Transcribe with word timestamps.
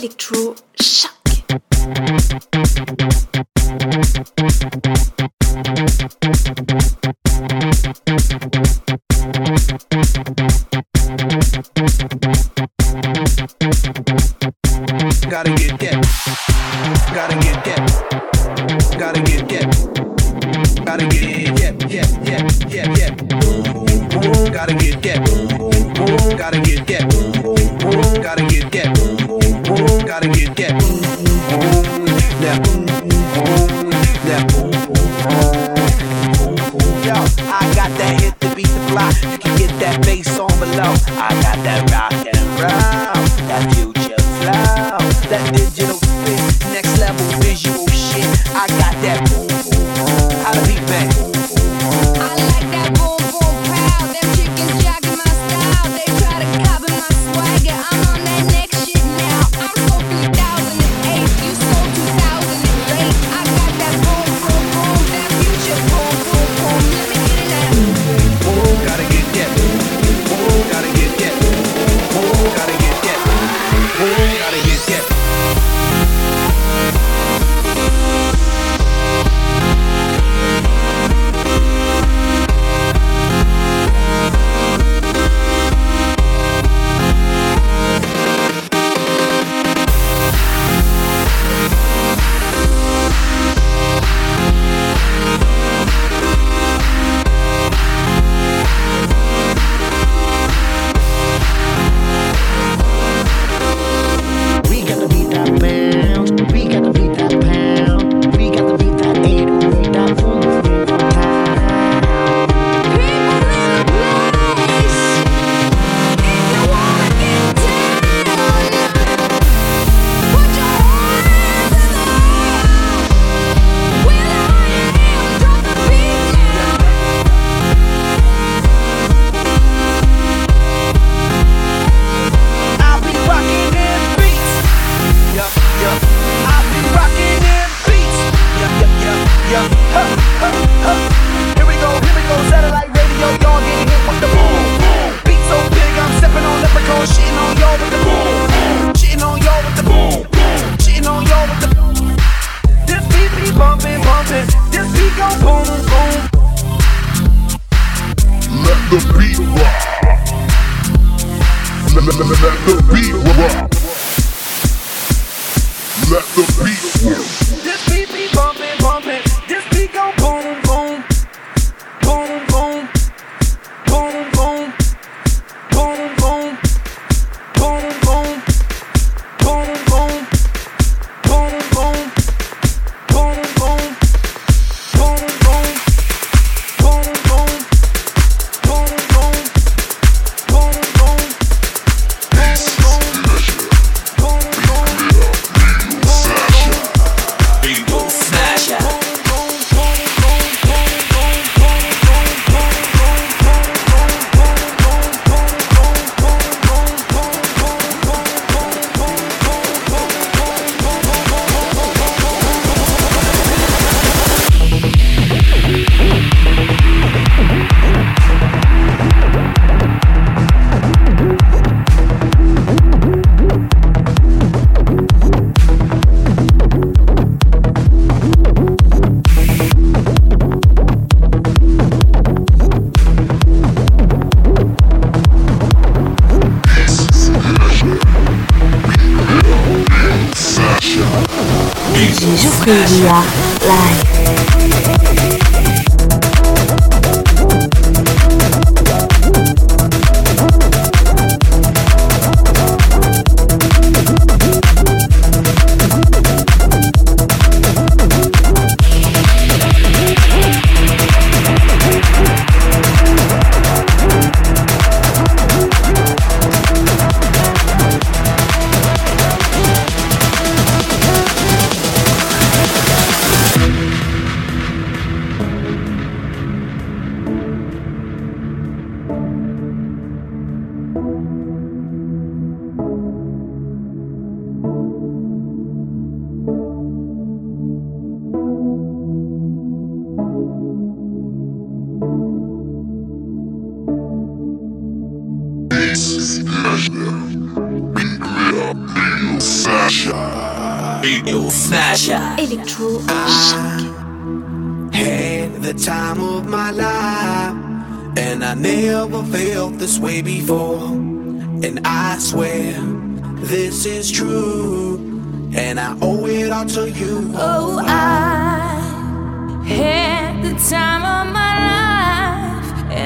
Electro 0.00 0.54
Shock. 0.80 1.20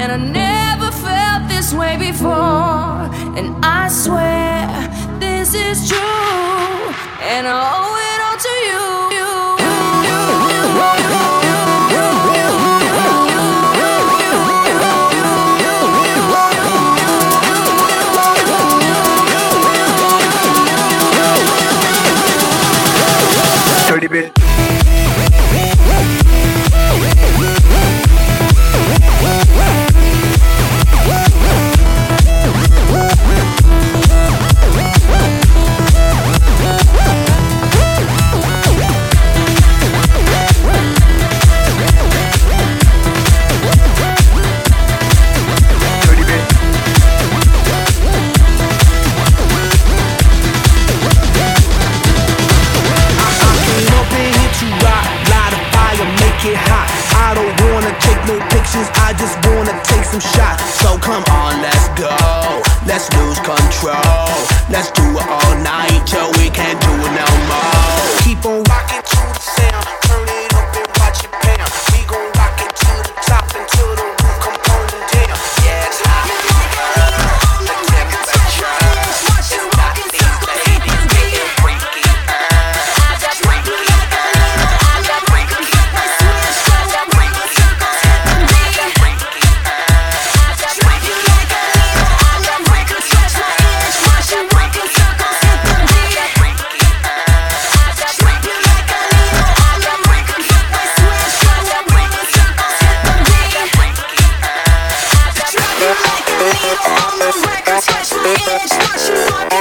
And 0.05 0.13
I 0.13 0.17
never 0.19 0.91
felt 0.91 1.49
this 1.49 1.73
way 1.73 1.97
before. 1.97 3.09
And 3.39 3.57
I 3.65 3.89
swear 3.89 4.69
this 5.19 5.55
is 5.55 5.89
true. 5.89 6.95
And 7.23 7.47
I 7.49 7.73
always. 7.73 8.04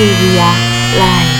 Wikipedia 0.00 0.48
Live. 0.96 1.39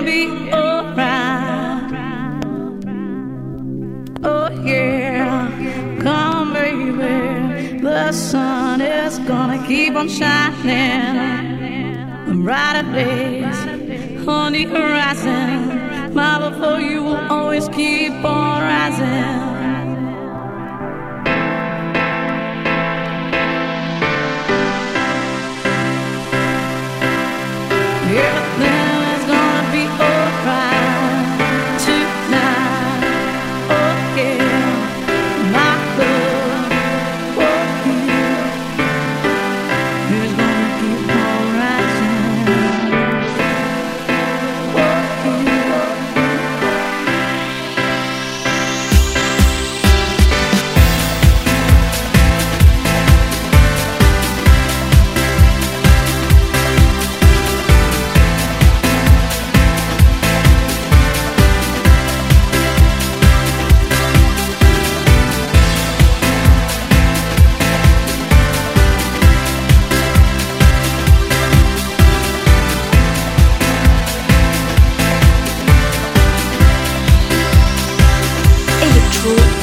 be 0.09 0.51
around, 0.51 1.93
Oh 4.25 4.49
yeah, 4.65 5.51
come 6.01 6.55
baby, 6.55 7.79
the 7.79 8.13
sun 8.13 8.81
is 8.81 9.19
gonna 9.31 9.61
keep 9.67 9.95
on 9.95 10.09
shining. 10.09 11.17
Brighter 12.43 12.87
days 12.93 13.59
on 14.27 14.53
the 14.55 14.65
horizon, 14.65 16.15
my 16.15 16.39
love 16.39 16.57
for 16.63 16.81
you 16.81 17.03
will 17.03 17.25
always 17.31 17.69
keep 17.69 18.13
on 18.25 18.63
rising. 18.63 19.48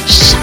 Shh. 0.08 0.35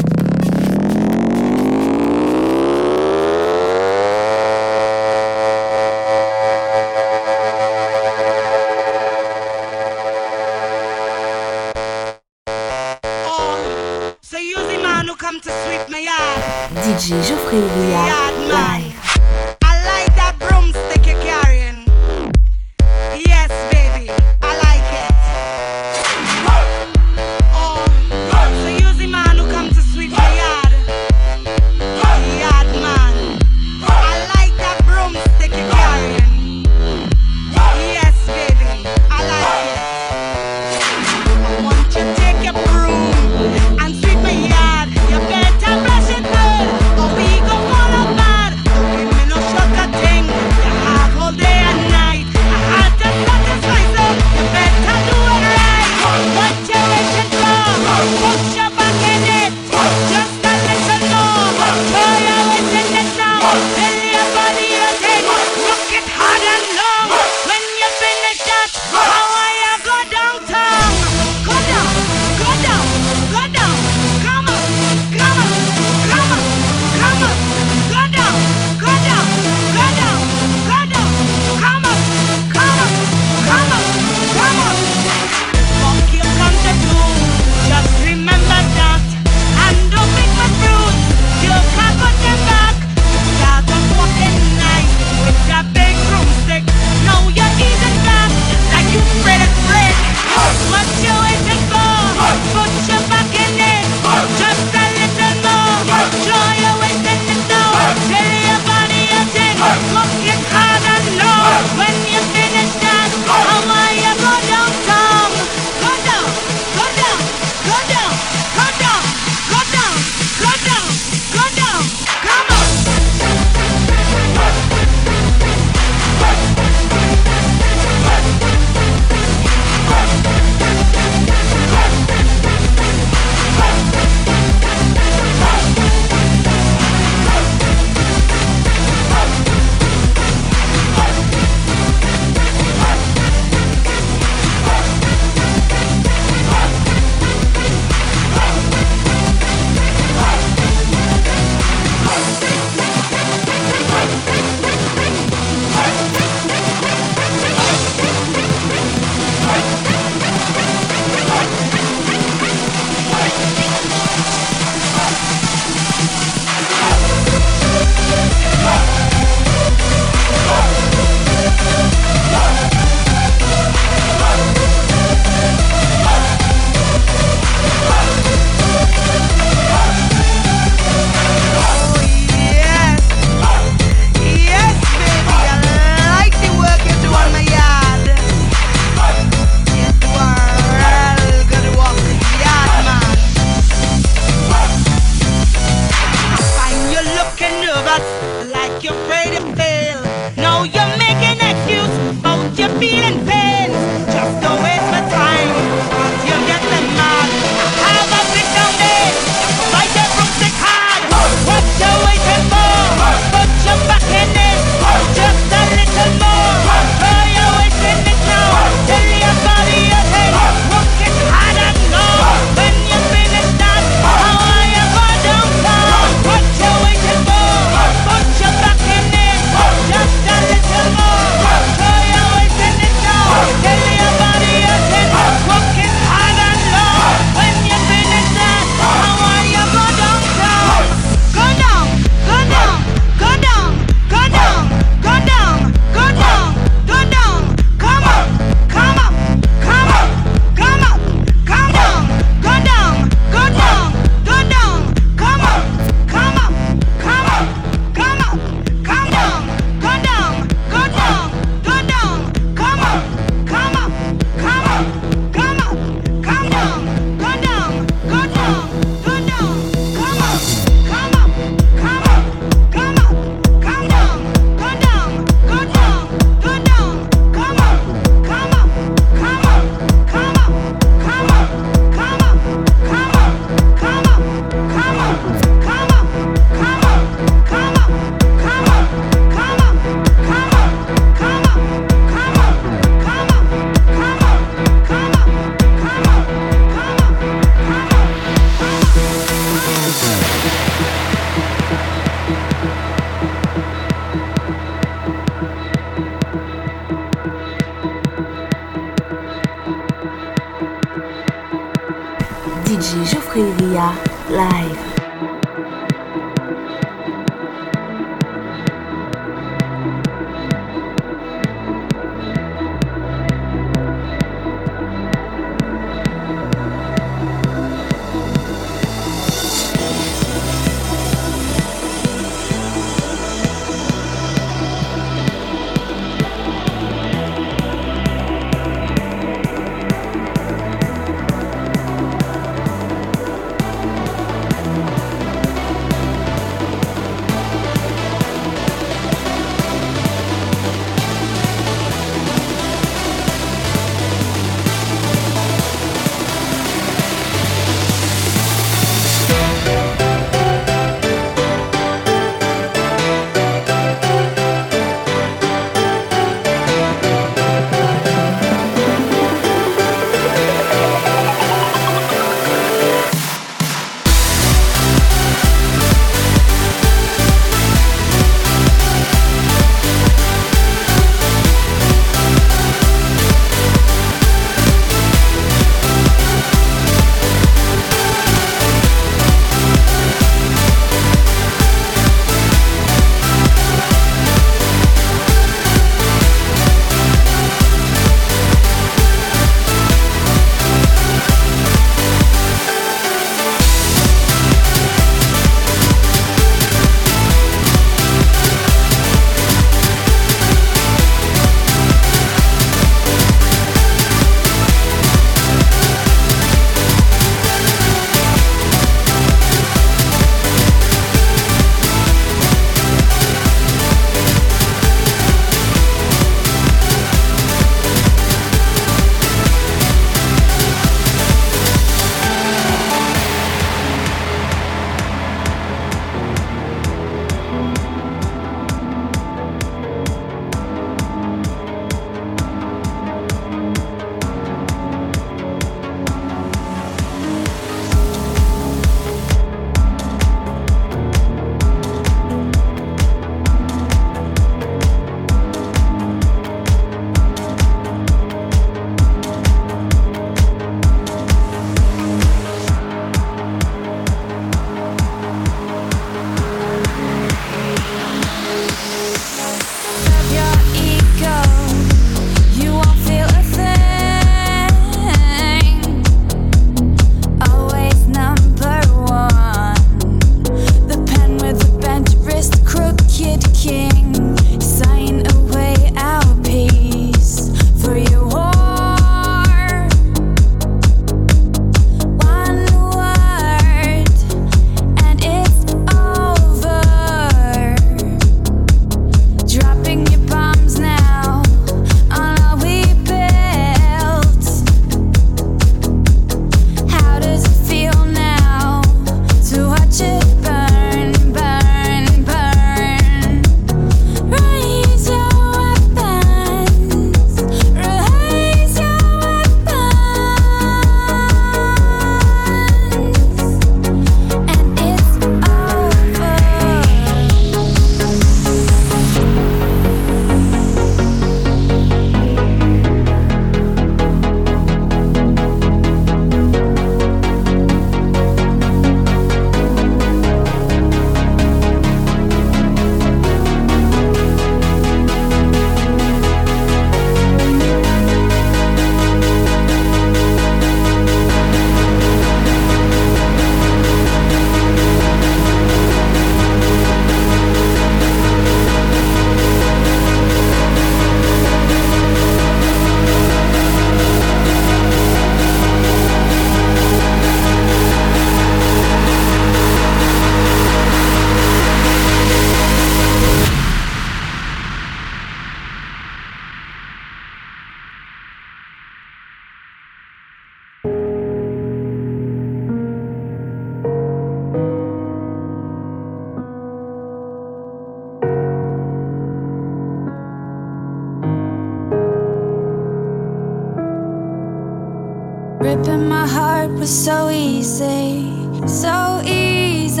Ripping 595.60 596.08
my 596.08 596.26
heart 596.26 596.70
was 596.70 596.88
so 596.88 597.28
easy, 597.28 598.32
so 598.66 599.20
easy. 599.26 600.00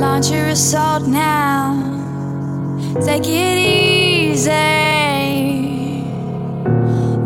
Launch 0.00 0.30
your 0.30 0.46
assault 0.46 1.06
now, 1.06 1.76
take 3.04 3.28
it 3.28 3.58
easy. 3.58 4.50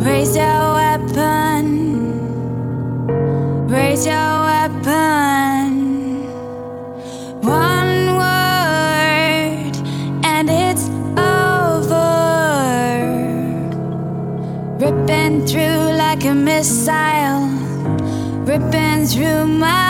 Raise 0.05 0.37
your 0.37 0.60
missile 16.35 17.49
ripping 18.47 19.07
through 19.07 19.47
my 19.47 19.90